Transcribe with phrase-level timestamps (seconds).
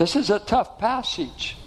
[0.00, 1.58] This is a tough passage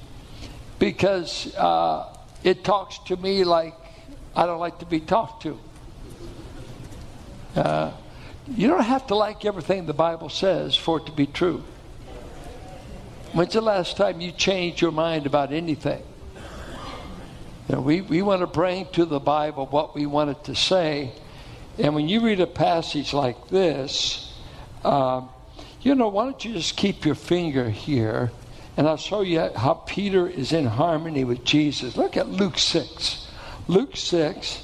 [0.79, 3.75] because uh, it talks to me like
[4.35, 5.59] I don't like to be talked to.
[7.55, 7.91] Uh,
[8.47, 11.63] you don't have to like everything the Bible says for it to be true.
[13.33, 16.01] When's the last time you changed your mind about anything?
[17.69, 20.55] You know, we, we want to bring to the Bible what we want it to
[20.55, 21.11] say.
[21.77, 24.33] And when you read a passage like this,
[24.83, 25.29] um,
[25.83, 28.31] you know, why don't you just keep your finger here
[28.75, 31.95] and I'll show you how Peter is in harmony with Jesus.
[31.95, 33.27] Look at Luke 6.
[33.67, 34.63] Luke 6.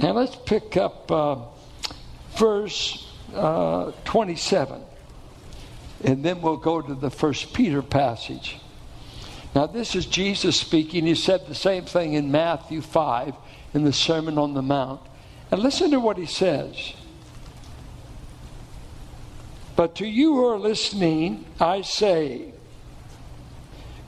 [0.00, 1.36] And let's pick up uh,
[2.36, 4.82] verse uh, 27.
[6.04, 8.58] And then we'll go to the first Peter passage.
[9.54, 11.06] Now, this is Jesus speaking.
[11.06, 13.34] He said the same thing in Matthew 5
[13.74, 15.00] in the Sermon on the Mount.
[15.50, 16.94] And listen to what he says.
[19.74, 22.52] But to you who are listening, I say,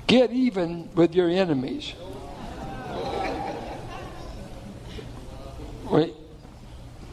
[0.06, 1.94] get even with your enemies.
[5.90, 6.14] Wait.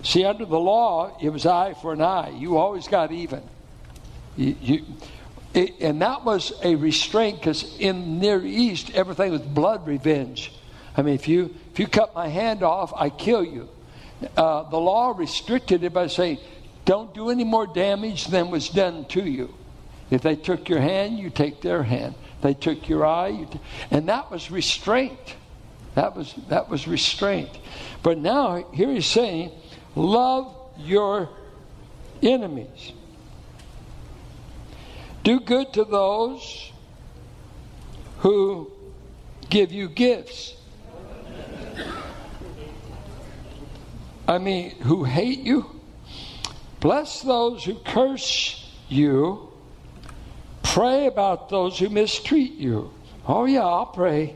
[0.03, 2.29] See, under the law, it was eye for an eye.
[2.29, 3.43] You always got even.
[4.35, 4.85] You, you
[5.53, 10.53] it, and that was a restraint because in the Near East, everything was blood revenge.
[10.95, 13.69] I mean, if you if you cut my hand off, I kill you.
[14.37, 16.37] Uh, the law restricted it by saying
[16.91, 19.53] don't do any more damage than was done to you.
[20.09, 22.15] If they took your hand, you take their hand.
[22.41, 23.61] They took your eye, t-
[23.91, 25.37] and that was restraint.
[25.95, 27.49] That was that was restraint.
[28.03, 29.51] But now here he's saying,
[29.95, 31.29] love your
[32.21, 32.91] enemies.
[35.23, 36.73] Do good to those
[38.17, 38.69] who
[39.49, 40.57] give you gifts.
[44.27, 45.80] I mean, who hate you
[46.81, 49.51] Bless those who curse you.
[50.63, 52.91] Pray about those who mistreat you.
[53.27, 54.35] Oh, yeah, I'll pray.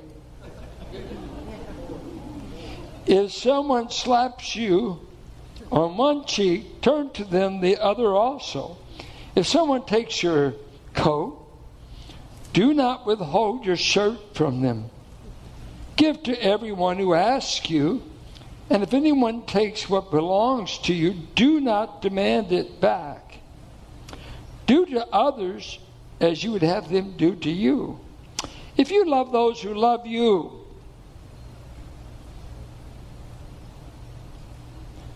[3.08, 5.00] if someone slaps you
[5.72, 8.78] on one cheek, turn to them the other also.
[9.36, 10.54] If someone takes your
[10.94, 11.42] coat,
[12.54, 14.92] do not withhold your shirt from them.
[15.96, 18.04] Give to everyone who asks you
[18.70, 23.40] and if anyone takes what belongs to you, do not demand it back.
[24.66, 25.78] Do to others
[26.20, 28.00] as you would have them do to you.
[28.78, 30.52] If you love those who love you,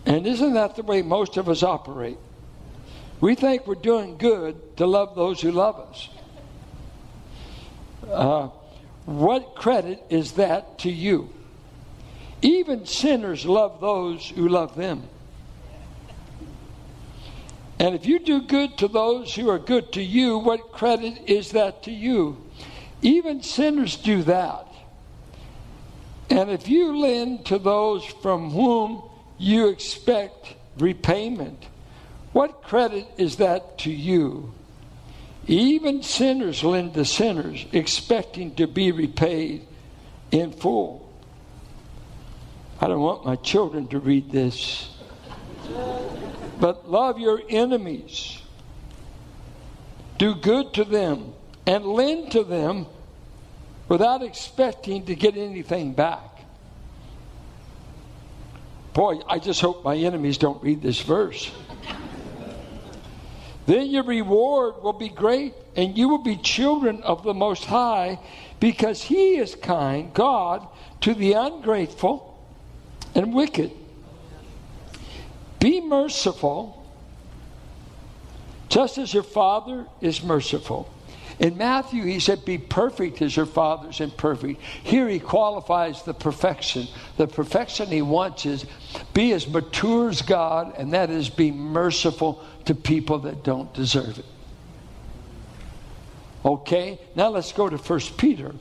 [0.06, 2.18] and isn't that the way most of us operate?
[3.20, 6.08] We think we're doing good to love those who love us.
[8.08, 8.48] Uh,
[9.04, 11.30] what credit is that to you?
[12.42, 15.02] Even sinners love those who love them.
[17.78, 21.52] And if you do good to those who are good to you, what credit is
[21.52, 22.36] that to you?
[23.02, 24.66] Even sinners do that.
[26.28, 29.02] And if you lend to those from whom
[29.38, 31.66] you expect repayment,
[32.32, 34.52] what credit is that to you?
[35.46, 39.66] Even sinners lend to sinners, expecting to be repaid
[40.30, 41.09] in full.
[42.82, 44.88] I don't want my children to read this.
[46.58, 48.40] But love your enemies.
[50.16, 51.34] Do good to them
[51.66, 52.86] and lend to them
[53.88, 56.22] without expecting to get anything back.
[58.94, 61.50] Boy, I just hope my enemies don't read this verse.
[63.66, 68.18] then your reward will be great, and you will be children of the Most High,
[68.58, 70.66] because He is kind, God,
[71.02, 72.29] to the ungrateful
[73.14, 73.72] and wicked.
[75.58, 76.86] Be merciful,
[78.68, 80.90] just as your Father is merciful.
[81.40, 84.60] In Matthew, he said, Be perfect as your Father's in perfect.
[84.60, 86.86] Here he qualifies the perfection.
[87.16, 88.66] The perfection he wants is
[89.14, 94.18] be as mature as God, and that is be merciful to people that don't deserve
[94.18, 94.26] it.
[96.44, 98.54] Okay, now let's go to 1 Peter,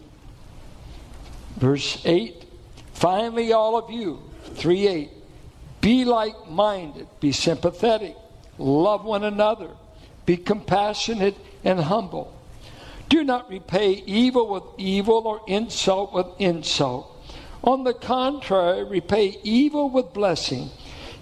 [1.58, 2.46] verse 8.
[2.94, 4.22] Finally, all of you,
[4.60, 5.10] 3 8.
[5.82, 8.16] Be like minded, be sympathetic,
[8.58, 9.70] love one another,
[10.26, 12.34] be compassionate and humble.
[13.08, 17.16] Do not repay evil with evil or insult with insult.
[17.64, 20.70] On the contrary, repay evil with blessing,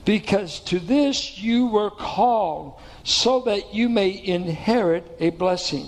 [0.04, 5.88] because to this you were called, so that you may inherit a blessing.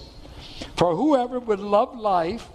[0.75, 2.48] For whoever would love life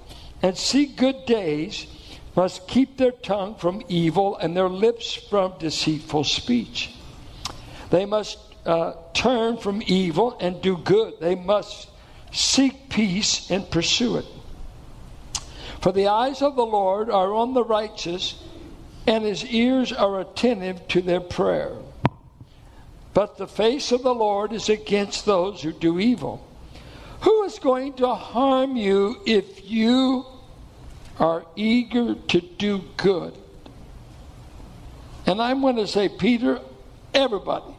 [0.43, 1.87] and see good days
[2.37, 6.93] must keep their tongue from evil and their lips from deceitful speech.
[7.91, 11.15] They must uh, turn from evil and do good.
[11.21, 11.89] They must
[12.33, 14.27] seek peace and pursue it.
[15.81, 18.43] For the eyes of the Lord are on the righteous,
[19.07, 21.77] and his ears are attentive to their prayer.
[23.13, 26.45] But the face of the Lord is against those who do evil.
[27.21, 30.27] Who is going to harm you if you
[31.19, 33.35] are eager to do good?
[35.27, 36.61] And I'm going to say, Peter,
[37.13, 37.75] everybody.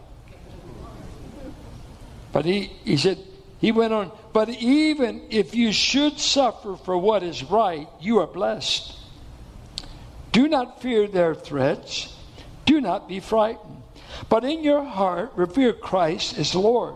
[2.32, 3.20] But he, he said,
[3.60, 8.28] he went on, but even if you should suffer for what is right, you are
[8.28, 8.96] blessed.
[10.32, 12.14] Do not fear their threats.
[12.66, 13.84] Do not be frightened.
[14.28, 16.96] But in your heart, revere Christ as Lord.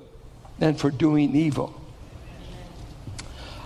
[0.61, 1.73] than for doing evil.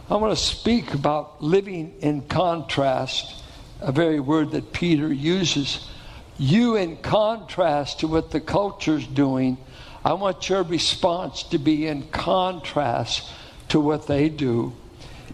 [0.10, 3.44] I want to speak about living in contrast,
[3.82, 5.90] a very word that Peter uses.
[6.38, 9.58] You, in contrast to what the culture's doing,
[10.06, 13.30] I want your response to be in contrast
[13.70, 14.72] to what they do.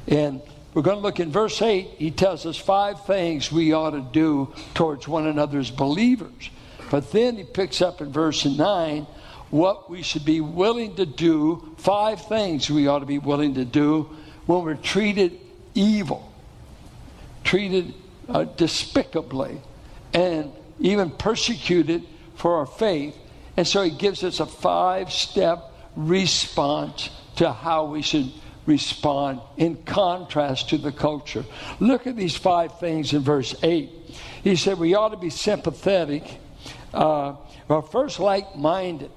[0.08, 0.42] And
[0.74, 1.90] we're going to look in verse 8.
[2.00, 6.50] He tells us five things we ought to do towards one another as believers.
[6.90, 9.06] But then he picks up in verse 9
[9.52, 13.66] what we should be willing to do, five things we ought to be willing to
[13.66, 14.10] do
[14.46, 15.38] when we're treated
[15.76, 16.32] evil,
[17.44, 17.94] treated
[18.30, 19.62] uh, despicably,
[20.14, 22.04] and even persecuted
[22.36, 23.16] for our faith.
[23.58, 28.32] And so he gives us a five step response to how we should
[28.66, 31.44] respond in contrast to the culture.
[31.80, 33.90] Look at these five things in verse 8.
[34.44, 36.24] He said we ought to be sympathetic,
[36.94, 37.36] uh,
[37.68, 39.12] well, first, like minded.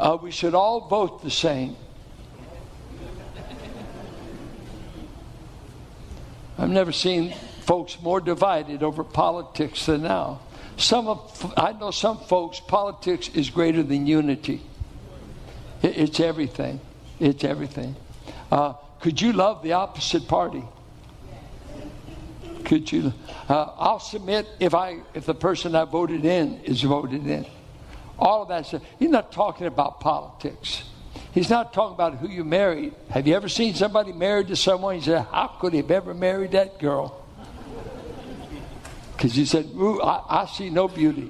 [0.00, 1.76] Uh, we should all vote the same.
[6.56, 10.40] I've never seen folks more divided over politics than now.
[10.78, 14.62] Some of, I know some folks, politics is greater than unity.
[15.82, 16.80] It, it's everything.
[17.18, 17.94] It's everything.
[18.50, 20.64] Uh, could you love the opposite party?
[22.64, 23.12] Could you?
[23.50, 27.44] Uh, I'll submit if I if the person I voted in is voted in.
[28.20, 28.82] All of that stuff.
[28.98, 30.84] He's not talking about politics.
[31.32, 32.94] He's not talking about who you married.
[33.10, 34.96] Have you ever seen somebody married to someone?
[34.96, 37.20] You say, "How could he have ever married that girl?"
[39.20, 41.28] Because you said, Ooh, I, I see no beauty.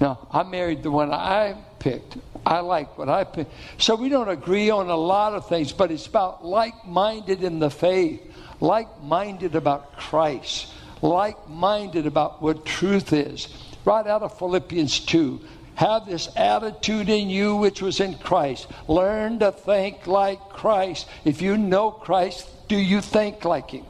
[0.00, 2.16] Now, I married the one I picked.
[2.44, 3.52] I like what I picked.
[3.78, 7.60] So we don't agree on a lot of things, but it's about like minded in
[7.60, 8.20] the faith,
[8.58, 13.46] like minded about Christ, like minded about what truth is.
[13.90, 15.40] Right out of Philippians 2.
[15.74, 18.68] Have this attitude in you which was in Christ.
[18.86, 21.08] Learn to think like Christ.
[21.24, 23.84] If you know Christ, do you think like Him?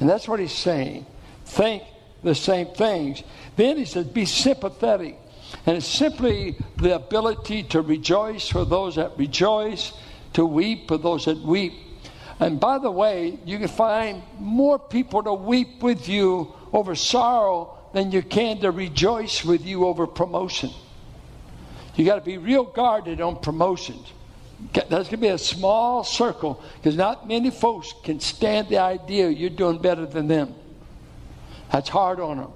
[0.00, 1.06] And that's what he's saying
[1.46, 1.82] think
[2.22, 3.22] the same things.
[3.56, 5.16] Then he says, be sympathetic.
[5.64, 9.94] And it's simply the ability to rejoice for those that rejoice,
[10.34, 11.72] to weep for those that weep.
[12.38, 17.78] And by the way, you can find more people to weep with you over sorrow
[17.92, 20.70] than you can to rejoice with you over promotion.
[21.96, 24.12] You got to be real guarded on promotions.
[24.72, 29.28] There's going to be a small circle because not many folks can stand the idea
[29.28, 30.54] you're doing better than them.
[31.72, 32.52] That's hard on them.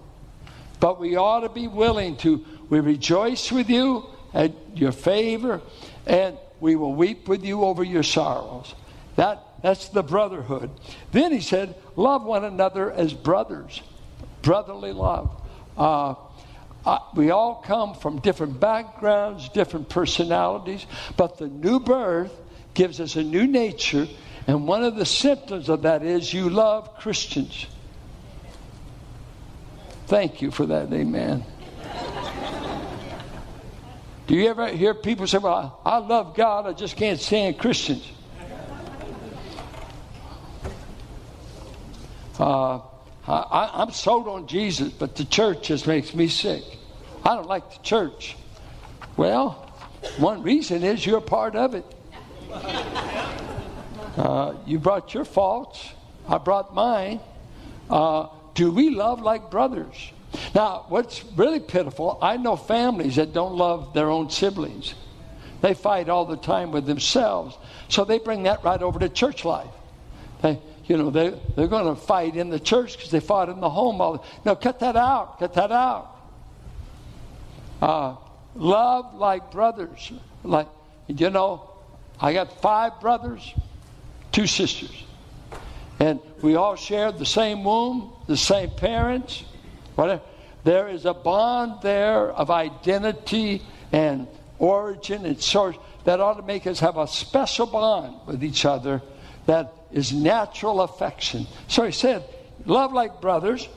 [0.81, 5.63] But we ought to be willing to, we rejoice with you at your favor,
[6.07, 8.75] and we will weep with you over your sorrows.
[9.17, 10.71] That, that's the brotherhood.
[11.13, 13.81] Then he said, love one another as brothers.
[14.45, 15.43] Brotherly love.
[15.77, 16.15] Uh,
[16.87, 20.87] uh, we all come from different backgrounds, different personalities,
[21.17, 22.33] but the new birth
[22.75, 24.07] gives us a new nature,
[24.47, 27.67] and one of the symptoms of that is you love Christians.
[30.07, 30.93] Thank you for that.
[30.93, 31.45] Amen.
[34.27, 38.07] Do you ever hear people say, Well, I love God, I just can't stand Christians?
[42.39, 42.81] Uh,
[43.27, 46.63] I, I'm sold on Jesus, but the church just makes me sick.
[47.25, 48.37] I don't like the church.
[49.17, 49.53] Well,
[50.19, 51.85] one reason is you're part of it.
[54.17, 55.89] Uh, you brought your faults,
[56.29, 57.21] I brought mine.
[57.91, 60.13] Uh, do we love like brothers?
[60.55, 64.95] Now, what's really pitiful, I know families that don't love their own siblings.
[65.63, 67.57] They fight all the time with themselves.
[67.89, 69.71] So they bring that right over to church life.
[70.43, 73.61] They, you know, they, they're going to fight in the church because they fought in
[73.61, 74.01] the home.
[74.01, 75.39] All the, no, cut that out.
[75.39, 76.11] Cut that out.
[77.81, 78.17] Uh,
[78.55, 80.13] love like brothers.
[80.43, 80.69] Like,
[81.09, 81.71] you know,
[82.21, 83.55] I got five brothers,
[84.33, 85.05] two sisters.
[86.01, 89.45] And we all shared the same womb, the same parents,
[89.95, 90.23] whatever.
[90.65, 93.63] There is a bond there of identity
[93.93, 94.27] and
[94.59, 99.03] origin and source that ought to make us have a special bond with each other
[99.47, 101.47] that is natural affection.
[101.69, 102.25] So he said,
[102.67, 103.69] Love like brothers,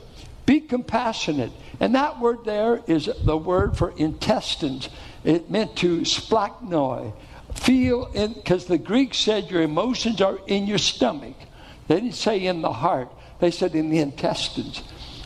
[0.44, 1.52] be compassionate.
[1.80, 4.88] And that word there is the word for intestines.
[5.24, 7.12] It meant to splachnoi.
[7.54, 11.36] Feel in, because the Greeks said your emotions are in your stomach.
[11.86, 13.10] They didn't say in the heart,
[13.40, 14.82] they said in the intestines.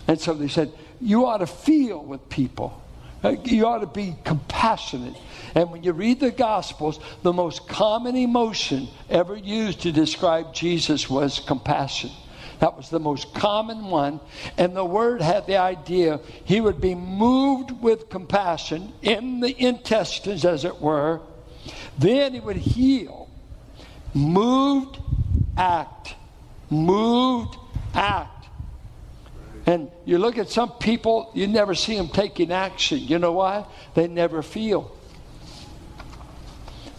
[0.06, 2.81] And so they said, you ought to feel with people.
[3.24, 5.14] You ought to be compassionate.
[5.54, 11.08] And when you read the Gospels, the most common emotion ever used to describe Jesus
[11.08, 12.10] was compassion.
[12.58, 14.20] That was the most common one.
[14.56, 20.44] And the word had the idea he would be moved with compassion in the intestines,
[20.44, 21.20] as it were.
[21.98, 23.28] Then he would heal.
[24.14, 24.98] Moved,
[25.56, 26.14] act.
[26.70, 27.56] Moved,
[27.94, 28.41] act.
[29.66, 32.98] And you look at some people, you never see them taking action.
[32.98, 33.64] You know why?
[33.94, 34.96] They never feel.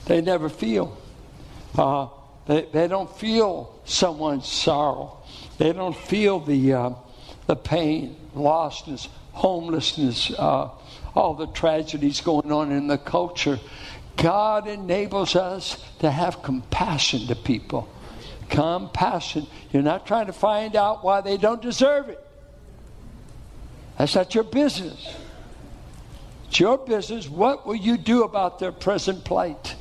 [0.05, 0.97] They never feel.
[1.77, 2.07] Uh,
[2.45, 5.17] they, they don't feel someone's sorrow.
[5.57, 6.89] They don't feel the, uh,
[7.47, 10.69] the pain, lostness, homelessness, uh,
[11.15, 13.59] all the tragedies going on in the culture.
[14.15, 17.89] God enables us to have compassion to people.
[18.49, 19.47] Compassion.
[19.71, 22.22] You're not trying to find out why they don't deserve it.
[23.97, 25.15] That's not your business.
[26.47, 27.29] It's your business.
[27.29, 29.75] What will you do about their present plight?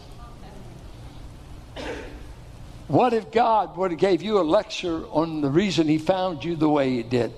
[2.89, 6.57] What if God would have gave you a lecture on the reason he found you
[6.57, 7.33] the way he did?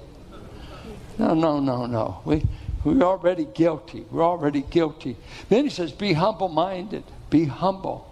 [1.16, 2.20] No, no, no, no.
[2.24, 2.44] We,
[2.82, 4.04] we're already guilty.
[4.10, 5.16] We're already guilty.
[5.48, 7.04] Then he says, be humble minded.
[7.30, 8.10] Be humble.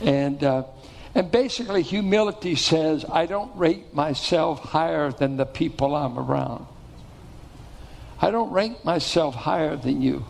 [0.00, 0.64] And, uh,
[1.14, 6.66] and basically, humility says, I don't rate myself higher than the people I'm around.
[8.20, 10.24] I don't rank myself higher than you.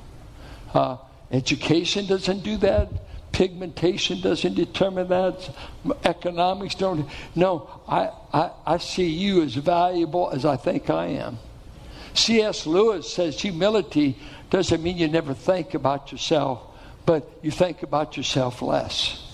[0.72, 0.96] Uh,
[1.32, 2.88] education doesn't do that.
[3.32, 5.50] Pigmentation doesn't determine that.
[6.04, 7.08] Economics don't.
[7.34, 11.38] No, I, I, I see you as valuable as I think I am.
[12.14, 12.66] C.S.
[12.66, 14.18] Lewis says humility
[14.50, 16.60] doesn't mean you never think about yourself,
[17.06, 19.26] but you think about yourself less.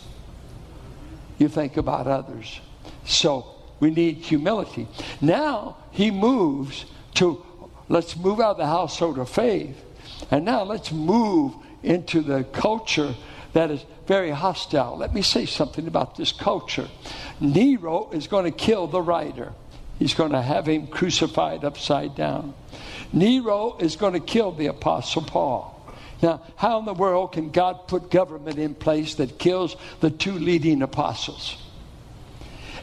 [1.38, 2.60] You think about others.
[3.06, 3.46] So
[3.80, 4.88] we need humility.
[5.20, 6.84] Now he moves
[7.14, 7.45] to
[7.88, 9.82] let's move out of the household of faith.
[10.30, 13.14] And now let's move into the culture
[13.52, 14.96] that is very hostile.
[14.96, 16.88] Let me say something about this culture.
[17.40, 19.52] Nero is going to kill the writer.
[19.98, 22.54] He's going to have him crucified upside down.
[23.12, 25.72] Nero is going to kill the Apostle Paul.
[26.22, 30.38] Now, how in the world can God put government in place that kills the two
[30.38, 31.56] leading apostles?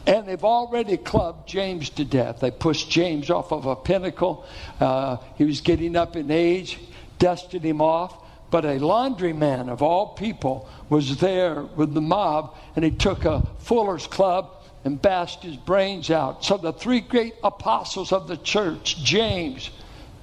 [0.05, 2.41] And they've already clubbed James to death.
[2.41, 4.45] They pushed James off of a pinnacle.
[4.79, 6.77] Uh, he was getting up in age,
[7.19, 8.17] dusted him off.
[8.51, 13.47] But a laundryman of all people was there with the mob, and he took a
[13.59, 14.51] fuller's club
[14.83, 16.43] and bashed his brains out.
[16.43, 19.71] So the three great apostles of the church, James,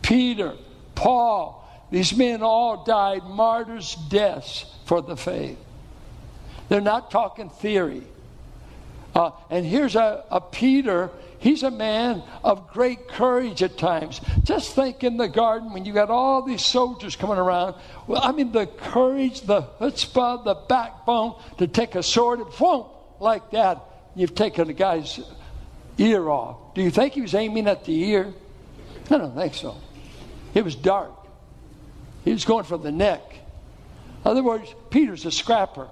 [0.03, 0.55] Peter,
[0.95, 1.57] Paul,
[1.91, 5.59] these men all died martyrs' deaths for the faith.
[6.69, 8.05] They're not talking theory.
[9.15, 11.11] Uh, and here's a, a Peter.
[11.39, 14.21] He's a man of great courage at times.
[14.45, 17.75] Just think in the garden when you got all these soldiers coming around.
[18.07, 22.87] Well, I mean, the courage, the chutzpah, the backbone to take a sword and boom,
[23.19, 23.81] like that.
[24.15, 25.21] You've taken a guy's
[25.99, 26.75] ear off.
[26.75, 28.33] Do you think he was aiming at the ear?
[29.11, 29.77] I don't think so.
[30.55, 31.13] It was dark.
[32.25, 33.23] He was going for the neck.
[34.25, 35.89] In other words, Peter's a scrapper.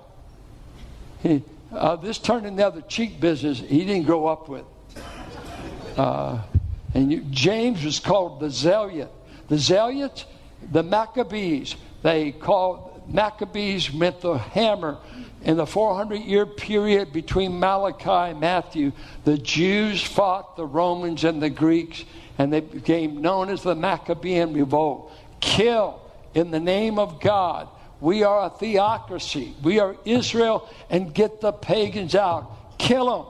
[1.23, 4.65] He, uh, this turning the other cheek business, he didn't grow up with.
[5.97, 6.41] Uh,
[6.95, 9.11] and you, James was called the Zealot.
[9.49, 10.25] The Zealots,
[10.71, 14.99] the Maccabees, they called Maccabees meant the hammer.
[15.43, 18.93] In the 400 year period between Malachi and Matthew,
[19.25, 22.05] the Jews fought the Romans and the Greeks,
[22.39, 25.13] and they became known as the Maccabean Revolt.
[25.41, 26.01] Kill
[26.35, 27.69] in the name of God.
[28.01, 29.55] We are a theocracy.
[29.63, 32.79] We are Israel, and get the pagans out.
[32.79, 33.27] Kill them.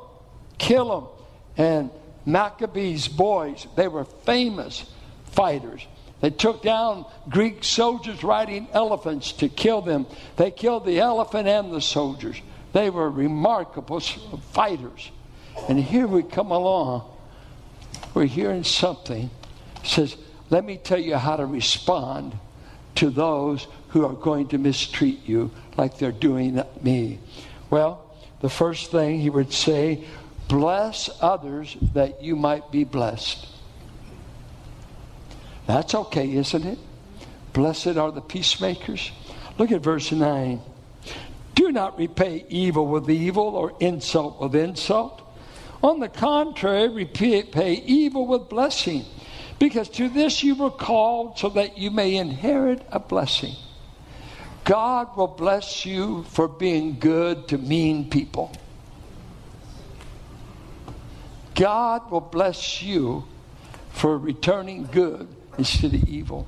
[0.59, 1.11] Kill them.
[1.57, 1.91] And
[2.27, 4.85] Maccabees' boys, they were famous
[5.27, 5.87] fighters.
[6.21, 10.07] They took down Greek soldiers riding elephants to kill them.
[10.37, 12.41] They killed the elephant and the soldiers.
[12.73, 15.11] They were remarkable fighters.
[15.69, 17.09] And here we come along.
[18.15, 19.31] We're hearing something.
[19.77, 20.17] It says,
[20.51, 22.37] let me tell you how to respond
[22.97, 27.19] to those who are going to mistreat you like they're doing me.
[27.71, 28.05] Well,
[28.41, 30.05] the first thing he would say
[30.49, 33.47] Bless others that you might be blessed.
[35.67, 36.79] That's okay, isn't it?
[37.53, 39.13] Blessed are the peacemakers.
[39.59, 40.61] Look at verse 9.
[41.55, 45.21] Do not repay evil with evil or insult with insult.
[45.83, 49.05] On the contrary, repay evil with blessing,
[49.59, 53.55] because to this you were called so that you may inherit a blessing.
[54.69, 58.53] God will bless you for being good to mean people.
[61.55, 63.25] God will bless you
[63.93, 66.47] for returning good instead of evil.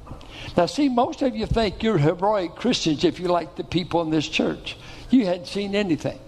[0.55, 4.11] Now, see, most of you think you're heroic Christians if you like the people in
[4.11, 4.77] this church.
[5.09, 6.19] You hadn't seen anything.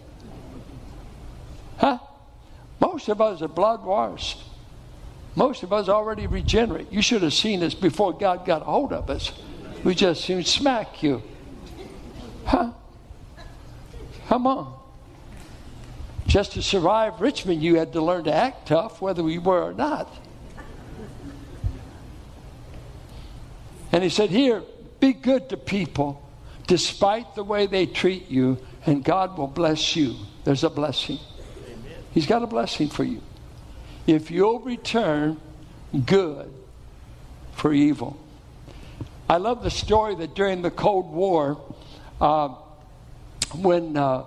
[1.77, 1.99] Huh?
[2.81, 4.43] Most of us are blood washed.
[5.37, 6.91] Most of us already regenerate.
[6.91, 9.31] You should have seen us before God got a hold of us.
[9.85, 11.23] We just soon smack you.
[12.53, 12.71] Huh?
[14.29, 14.79] Come on.
[16.27, 19.73] Just to survive Richmond, you had to learn to act tough, whether we were or
[19.73, 20.15] not.
[23.91, 24.63] And he said, Here,
[25.01, 26.23] be good to people
[26.67, 30.15] despite the way they treat you, and God will bless you.
[30.45, 31.21] There's a blessing.
[31.65, 31.79] Amen.
[32.13, 33.23] He's got a blessing for you.
[34.07, 35.41] If you'll return
[36.05, 36.53] good
[37.53, 38.19] for evil.
[39.27, 41.59] I love the story that during the Cold War,
[42.23, 42.55] uh,
[43.57, 44.25] when uh,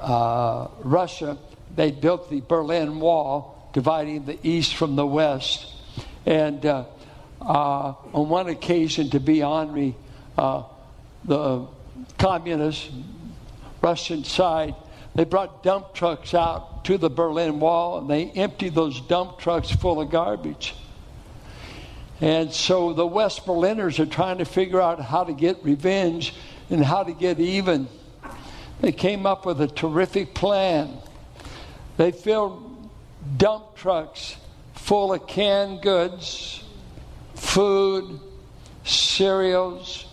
[0.00, 1.36] uh, Russia,
[1.74, 5.66] they built the Berlin Wall, dividing the East from the West.
[6.24, 6.84] And uh,
[7.42, 9.96] uh, on one occasion, to be Henri,
[10.38, 10.62] uh,
[11.24, 11.66] the
[12.18, 12.88] communist
[13.82, 14.76] Russian side,
[15.16, 19.70] they brought dump trucks out to the Berlin Wall and they emptied those dump trucks
[19.72, 20.74] full of garbage.
[22.20, 26.34] And so the West Berliners are trying to figure out how to get revenge
[26.70, 27.88] and how to get even.
[28.80, 30.98] They came up with a terrific plan.
[31.96, 32.90] They filled
[33.36, 34.36] dump trucks
[34.74, 36.62] full of canned goods,
[37.34, 38.20] food,
[38.84, 40.06] cereals,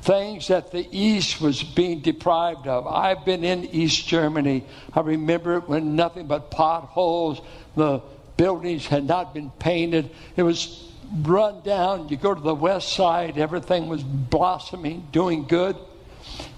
[0.00, 2.86] things that the East was being deprived of.
[2.86, 4.64] I've been in East Germany.
[4.94, 7.42] I remember it when nothing but potholes,
[7.76, 8.00] the
[8.38, 10.08] buildings had not been painted.
[10.36, 10.87] It was
[11.22, 12.08] run down.
[12.08, 15.76] You go to the west side, everything was blossoming, doing good.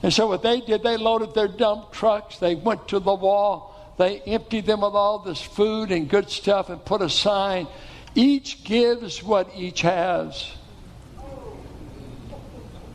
[0.03, 3.95] And so what they did, they loaded their dump trucks, they went to the wall,
[3.99, 7.67] they emptied them with all this food and good stuff and put a sign.
[8.15, 10.51] Each gives what each has.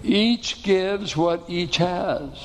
[0.04, 2.36] Each gives what each has.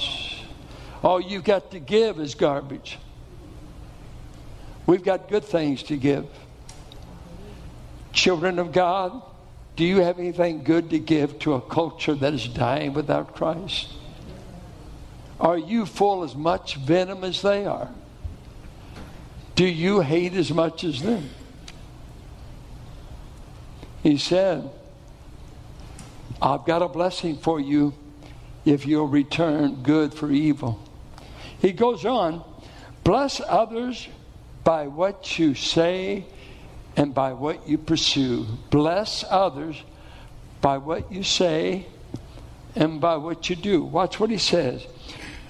[1.03, 2.99] All you've got to give is garbage.
[4.87, 6.27] We've got good things to give.
[8.21, 9.23] Children of God,
[9.77, 13.95] do you have anything good to give to a culture that is dying without Christ?
[15.41, 17.89] Are you full as much venom as they are?
[19.55, 21.31] Do you hate as much as them?
[24.03, 24.69] He said,
[26.43, 27.95] I've got a blessing for you
[28.67, 30.79] if you'll return good for evil.
[31.59, 32.45] He goes on,
[33.03, 34.09] bless others
[34.63, 36.27] by what you say
[37.01, 38.45] and by what you pursue.
[38.69, 39.83] Bless others
[40.61, 41.87] by what you say
[42.77, 43.83] and by what you do.
[43.83, 44.87] Watch what he says.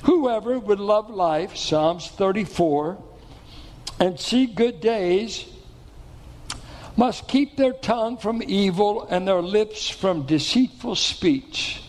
[0.05, 3.03] Whoever would love life, Psalms 34,
[3.99, 5.45] and see good days
[6.97, 11.83] must keep their tongue from evil and their lips from deceitful speech.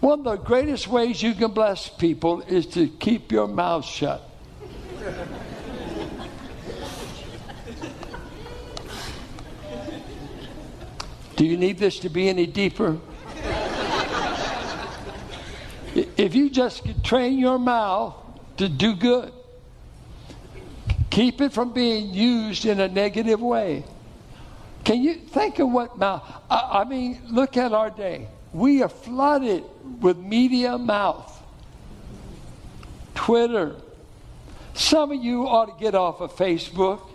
[0.00, 4.28] One of the greatest ways you can bless people is to keep your mouth shut.
[11.40, 12.98] Do you need this to be any deeper?
[15.94, 18.14] If you just train your mouth
[18.58, 19.32] to do good,
[21.08, 23.84] keep it from being used in a negative way.
[24.84, 26.22] Can you think of what mouth?
[26.50, 28.28] I, I mean, look at our day.
[28.52, 29.64] we are flooded
[30.02, 31.42] with media mouth,
[33.14, 33.76] Twitter.
[34.74, 37.09] Some of you ought to get off of Facebook.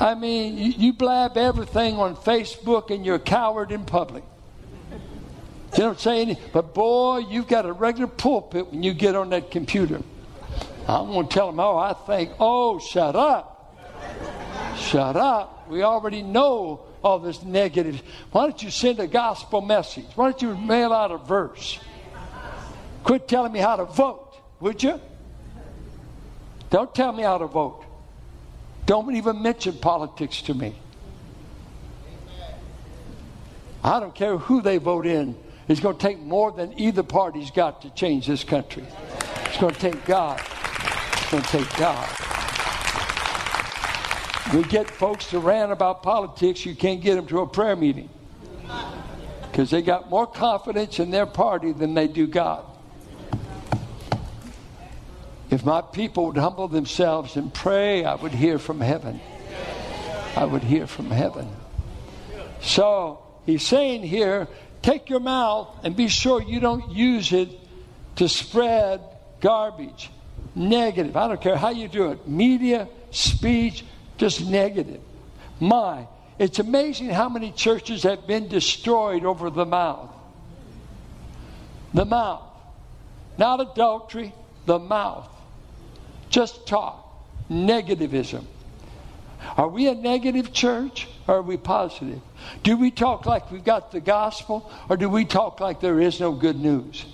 [0.00, 4.24] I mean, you, you blab everything on Facebook and you're a coward in public.
[5.72, 6.42] You don't say anything.
[6.52, 10.00] But boy, you've got a regular pulpit when you get on that computer.
[10.88, 13.78] I'm going to tell them, oh, I think, oh, shut up.
[14.76, 15.68] Shut up.
[15.68, 18.02] We already know all this negative.
[18.32, 20.06] Why don't you send a gospel message?
[20.14, 21.78] Why don't you mail out a verse?
[23.04, 25.00] Quit telling me how to vote, would you?
[26.70, 27.84] Don't tell me how to vote.
[28.90, 30.74] Don't even mention politics to me.
[33.84, 35.36] I don't care who they vote in.
[35.68, 38.84] It's going to take more than either party's got to change this country.
[39.44, 40.40] It's going to take God.
[40.40, 42.08] It's going to take God.
[44.52, 48.08] We get folks to rant about politics, you can't get them to a prayer meeting.
[49.42, 52.64] Because they got more confidence in their party than they do God.
[55.50, 59.20] If my people would humble themselves and pray, I would hear from heaven.
[60.36, 61.48] I would hear from heaven.
[62.60, 64.46] So he's saying here
[64.82, 67.48] take your mouth and be sure you don't use it
[68.16, 69.00] to spread
[69.40, 70.10] garbage,
[70.54, 71.16] negative.
[71.16, 73.84] I don't care how you do it media, speech,
[74.18, 75.00] just negative.
[75.58, 76.06] My,
[76.38, 80.10] it's amazing how many churches have been destroyed over the mouth.
[81.92, 82.44] The mouth.
[83.36, 84.32] Not adultery,
[84.66, 85.28] the mouth.
[86.30, 87.06] Just talk.
[87.50, 88.44] Negativism.
[89.56, 92.20] Are we a negative church or are we positive?
[92.62, 96.20] Do we talk like we've got the gospel or do we talk like there is
[96.20, 97.04] no good news?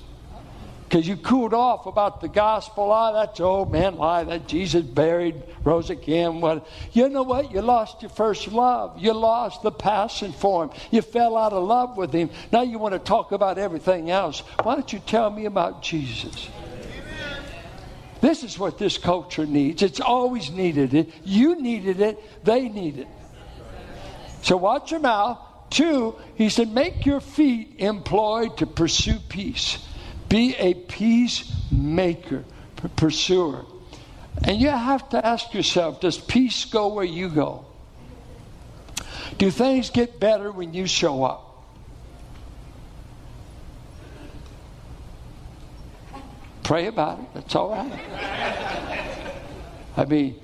[0.85, 2.93] Because you cooled off about the gospel.
[2.93, 6.41] Ah, that's old man lie that Jesus buried, rose again.
[6.41, 6.67] What?
[6.93, 7.51] You know what?
[7.51, 8.97] You lost your first love.
[8.99, 10.71] You lost the passion for him.
[10.93, 12.31] You fell out of love with him.
[12.53, 14.41] Now you want to talk about everything else.
[14.63, 16.49] Why don't you tell me about Jesus?
[18.21, 19.83] This is what this culture needs.
[19.83, 21.11] It's always needed it.
[21.25, 23.09] You needed it, they need it.
[24.43, 25.39] So watch your mouth.
[25.71, 29.79] Two, he said, make your feet employed to pursue peace.
[30.29, 32.45] Be a peacemaker,
[32.97, 33.65] pursuer.
[34.45, 37.65] And you have to ask yourself does peace go where you go?
[39.39, 41.46] Do things get better when you show up?
[46.67, 47.27] Pray about it.
[47.33, 48.01] That's all right.
[49.97, 50.35] I mean,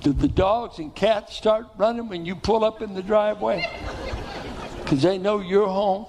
[0.00, 3.68] do the dogs and cats start running when you pull up in the driveway?
[4.78, 6.06] Because they know you're home.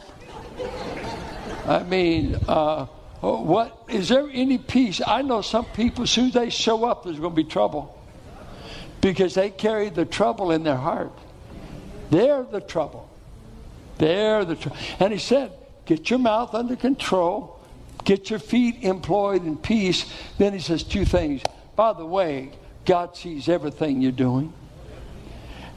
[1.65, 2.85] I mean, uh,
[3.19, 5.01] what is there any peace?
[5.05, 8.01] I know some people, as soon as they show up, there's going to be trouble
[9.01, 11.11] because they carry the trouble in their heart.
[12.09, 13.09] They're the trouble.
[13.97, 14.77] They're the trouble.
[14.97, 15.51] And he said,
[15.85, 17.58] get your mouth under control
[18.03, 20.11] Get your feet employed in peace.
[20.37, 21.41] Then he says two things.
[21.75, 22.51] By the way,
[22.85, 24.53] God sees everything you're doing.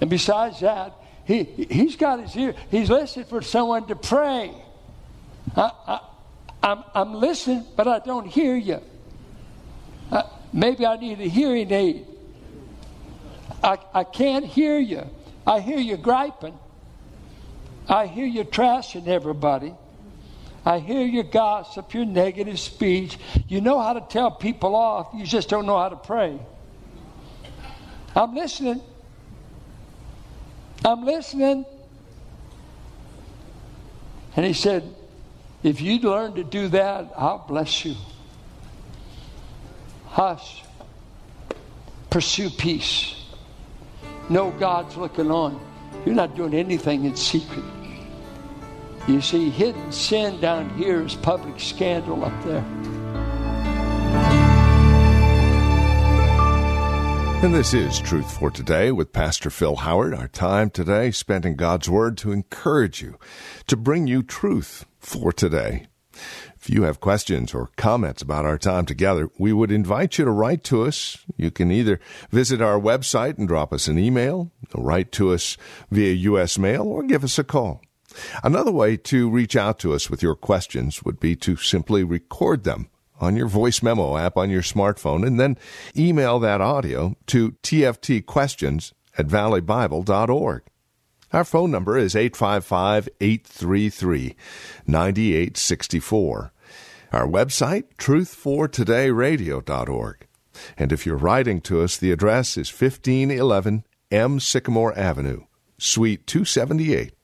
[0.00, 2.54] And besides that, he, he's got his ear.
[2.70, 4.52] He's listening for someone to pray.
[5.56, 6.00] I, I,
[6.62, 8.80] I'm, I'm listening, but I don't hear you.
[10.11, 12.06] Uh, maybe I need a hearing aid.
[13.62, 15.08] I, I can't hear you.
[15.46, 16.58] I hear you griping.
[17.88, 19.74] I hear you trashing everybody.
[20.64, 23.18] I hear your gossip, your negative speech.
[23.48, 26.38] You know how to tell people off, you just don't know how to pray.
[28.14, 28.81] I'm listening.
[30.85, 31.64] I'm listening.
[34.37, 34.94] And he said,
[35.62, 37.94] If you'd learn to do that, I'll bless you.
[40.07, 40.62] Hush.
[42.11, 43.14] Pursue peace.
[44.29, 45.61] No God's looking on.
[46.05, 47.64] You're not doing anything in secret.
[49.08, 52.64] You see, hidden sin down here is public scandal up there.
[57.42, 60.14] And this is Truth for Today with Pastor Phil Howard.
[60.14, 63.18] Our time today spent in God's Word to encourage you,
[63.66, 65.88] to bring you truth for today.
[66.54, 70.30] If you have questions or comments about our time together, we would invite you to
[70.30, 71.18] write to us.
[71.36, 71.98] You can either
[72.30, 75.56] visit our website and drop us an email, write to us
[75.90, 76.56] via U.S.
[76.56, 77.82] mail, or give us a call.
[78.42, 82.64] Another way to reach out to us with your questions would be to simply record
[82.64, 82.88] them
[83.20, 85.57] on your voice memo app on your smartphone and then
[85.96, 90.62] email that audio to tftquestions at valleybible.org.
[91.33, 94.35] Our phone number is 855 833
[94.87, 96.53] 9864.
[97.12, 100.27] Our website, truthfortodayradio.org.
[100.77, 104.40] And if you're writing to us, the address is 1511 M.
[104.40, 105.44] Sycamore Avenue,
[105.79, 107.14] Suite 278.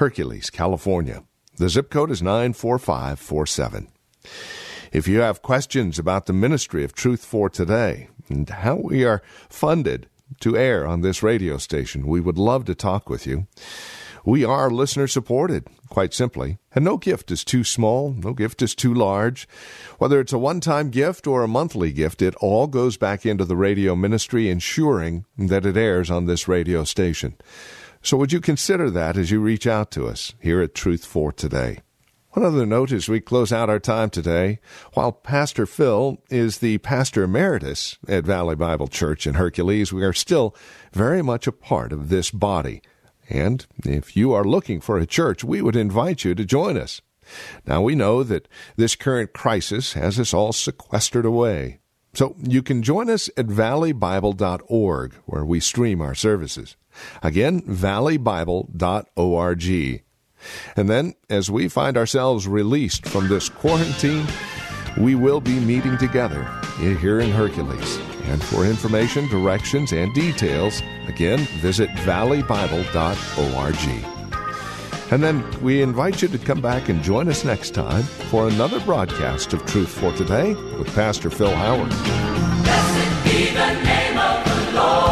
[0.00, 1.24] Hercules, California.
[1.56, 3.88] The zip code is 94547.
[4.92, 9.20] If you have questions about the ministry of Truth for Today and how we are
[9.50, 10.08] funded
[10.40, 13.46] to air on this radio station, we would love to talk with you.
[14.24, 18.74] We are listener supported, quite simply, and no gift is too small, no gift is
[18.74, 19.46] too large.
[19.98, 23.44] Whether it's a one time gift or a monthly gift, it all goes back into
[23.44, 27.36] the radio ministry, ensuring that it airs on this radio station.
[28.02, 31.32] So would you consider that as you reach out to us here at Truth for
[31.32, 31.80] Today?
[32.30, 34.60] One other note as we close out our time today,
[34.94, 40.12] while Pastor Phil is the pastor emeritus at Valley Bible Church in Hercules, we are
[40.12, 40.54] still
[40.92, 42.82] very much a part of this body.
[43.28, 47.02] And if you are looking for a church, we would invite you to join us.
[47.66, 51.79] Now we know that this current crisis has us all sequestered away.
[52.12, 56.76] So you can join us at valleybible.org where we stream our services.
[57.22, 60.02] Again, valleybible.org.
[60.74, 64.26] And then, as we find ourselves released from this quarantine,
[64.98, 66.42] we will be meeting together
[66.78, 67.98] here in Hercules.
[68.24, 74.19] And for information, directions, and details, again, visit valleybible.org.
[75.10, 78.78] And then we invite you to come back and join us next time for another
[78.80, 81.88] broadcast of Truth for Today with Pastor Phil Howard.
[81.88, 85.09] Blessed be the name of the Lord.